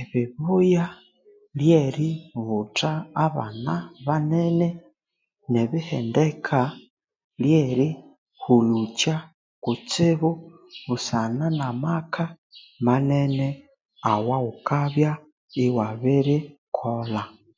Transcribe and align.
Ebibuya 0.00 0.84
ebyeributa 0.94 2.90
abanabanene 3.24 4.68
nebihendeka 5.52 6.60
byerihulukya 7.40 9.16
kutsibu 9.64 10.30
busana 10.86 11.46
namaka 11.58 12.24
manene 12.86 13.48
awawukabya 14.12 15.12
iwabirikolha 15.64 17.22